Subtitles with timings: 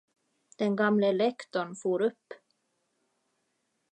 [0.61, 2.33] Den gamle lektorn for upp.